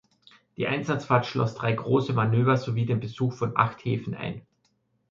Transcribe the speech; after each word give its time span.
Die 0.57 0.65
Einsatzfahrt 0.65 1.27
schloss 1.27 1.53
drei 1.53 1.73
große 1.73 2.13
Manöver 2.13 2.57
sowie 2.57 2.87
den 2.87 2.99
Besuch 2.99 3.33
von 3.33 3.55
acht 3.55 3.85
Häfen 3.85 4.15
ein. 4.15 4.41